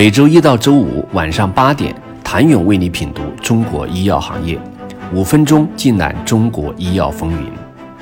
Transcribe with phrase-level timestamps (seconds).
[0.00, 4.58] 每周一到周五晚上八点，谭勇为你品读中国医药行业，
[5.12, 7.52] 五分钟尽览中国医药风云。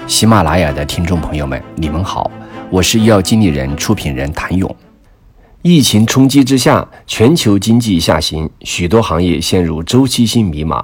[0.06, 2.30] 喜马拉雅的听众朋友们，你们好，
[2.70, 4.72] 我是医药经理人、出品人谭勇。
[5.62, 10.80] 疫情冲击之下，全球经济下行，许多行业陷入周期性迷茫，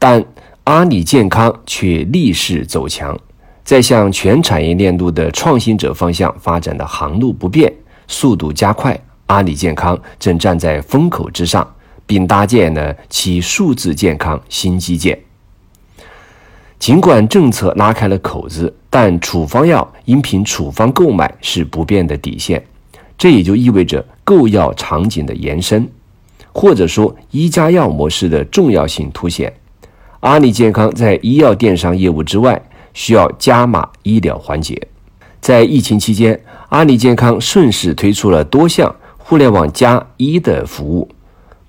[0.00, 0.24] 但
[0.64, 3.16] 阿里健康却逆势走强，
[3.62, 7.72] 在向全产业链路的创新者方向发展的航路不变，
[8.08, 9.00] 速度加快。
[9.26, 11.66] 阿里健康正站在风口之上，
[12.06, 15.18] 并搭建了其数字健康新基建。
[16.78, 22.62] 尽管政策拉开了口子，但处方药应凭处方购买是不变的底线。
[23.16, 25.88] 这也就意味着购药场景的延伸，
[26.52, 29.50] 或者说一加药模式的重要性凸显。
[30.20, 32.60] 阿里健康在医药电商业务之外，
[32.92, 34.88] 需要加码医疗环节。
[35.40, 38.94] 在疫情期间，阿里健康顺势推出了多项。
[39.26, 41.08] 互联网加医的服务，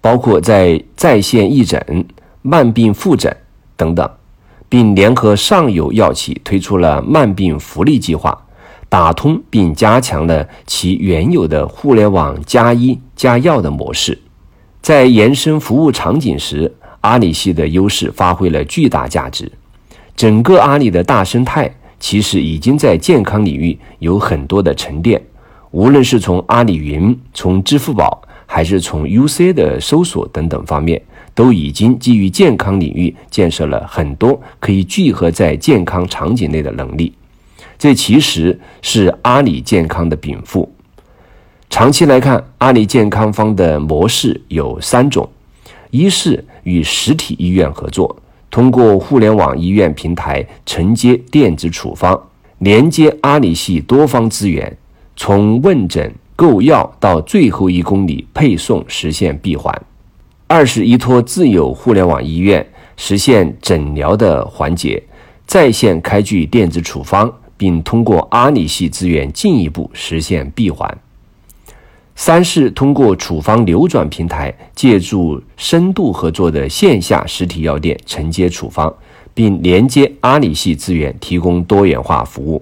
[0.02, 2.06] 包括在在线义诊、
[2.42, 3.34] 慢病复诊
[3.78, 4.08] 等等，
[4.68, 8.38] 并联合上游药企推出了慢病福利计划，
[8.90, 14.20] 打通并加强了其原有的互联网加医加药的模式。
[14.82, 19.50] 在延伸服务场景时，阿里系的优势发挥了巨大价值。
[20.14, 25.22] 整个阿里的大生态其实已经在健康领域有很多的沉淀。
[25.76, 31.02] 无论是从阿里云、从支付宝，还是从 UC 的搜索等等方面，
[31.34, 37.12] 都已经基于健康领域建设了很多可以聚合在健康场景内的能力。
[37.78, 40.72] 这其实是阿里健康的禀赋。
[41.70, 45.30] 长期来看，阿里健康方的模式有三种：
[45.92, 48.16] 一是与实体医院合作，
[48.50, 52.18] 通过互联网医院平台承接电子处方，
[52.60, 54.78] 连接阿里系多方资源。
[55.18, 59.74] 从问诊、购药到最后一公里配送实现闭环；
[60.48, 62.66] 二是依托自有互联网医院
[62.98, 65.02] 实现诊疗的环节，
[65.46, 70.94] 在线开具电子处方，并通过阿里系资源进一步实现闭环；
[72.16, 78.94] 三是通过处方流转平台，借助深度合作的线下实体药店承接处方，
[79.34, 82.62] 并连接阿里系资源提供多元化服务。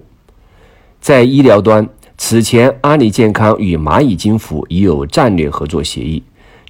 [1.00, 1.88] 在医疗端。
[2.16, 6.22] 此前，阿里健康与蚂蚁金服已有战略合作协议，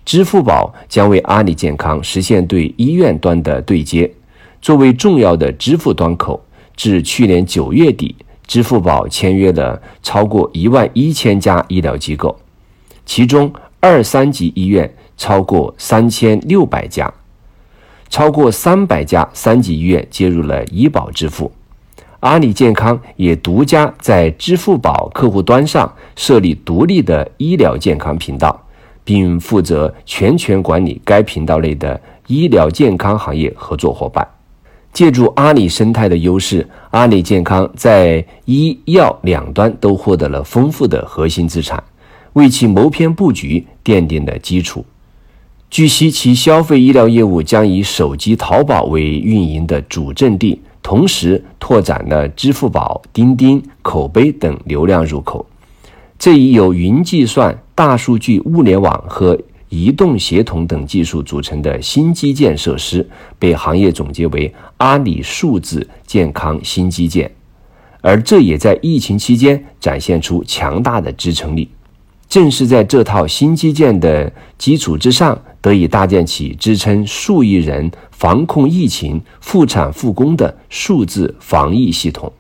[0.05, 4.11] 支付宝将为阿里健康实现对医院端的对接。
[4.63, 6.43] 作为重要的支付端口，
[6.75, 8.17] 至去年九月底，
[8.47, 12.41] 支付宝签约了超过一万一千家医疗机构，
[13.05, 17.13] 其中二三级医院超过三千六百家，
[18.09, 21.53] 超过三百家三级医院接入了医保支付。
[22.25, 28.59] 阿里健康也独家在支付宝客户端上设立独立的医疗健康频道，
[29.05, 34.27] 并负责全权管理该频道内的医疗健康行业合作伙伴。
[34.91, 41.85] 借助阿里生态的优势，阿里健康在医药两端都获得了丰富的核心资产，
[42.33, 44.83] 为其谋篇布局奠定了基础。
[45.69, 50.63] 据悉，其消费医疗业务将以手机淘宝为运营的主阵地。
[50.85, 55.45] 同时拓展了支付宝、钉钉、口碑等流量入口。
[56.19, 59.37] 这一由云计算、大数据、物联网和
[59.71, 63.09] 移动协同等技术组成的新基建设施，
[63.39, 67.29] 被行业总结为“阿里数字健康新基建”，
[68.03, 71.71] 而这也在疫情期间展现出强大的支撑力。
[72.35, 82.33] 正是在这套新基建的基础之上，得以搭建起支撑数亿人防控疫情、复产复工的数字防疫系统。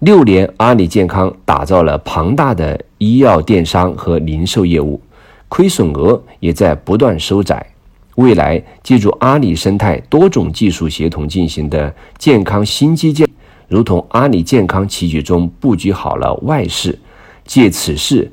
[0.00, 5.00] 六年，阿里健康打造了庞大的医药电商和零售业务，
[5.48, 7.64] 亏损额也在不断收窄。
[8.16, 13.28] 未来，借助阿里生态多种技术协同进行的健康新基建，
[13.68, 16.98] 如同阿里健康棋局中布局好了外势，
[17.44, 18.32] 借此势